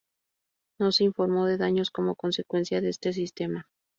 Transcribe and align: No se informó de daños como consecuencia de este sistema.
No 0.79 0.91
se 0.91 1.03
informó 1.03 1.45
de 1.45 1.57
daños 1.59 1.91
como 1.91 2.15
consecuencia 2.15 2.81
de 2.81 2.89
este 2.89 3.13
sistema. 3.13 3.69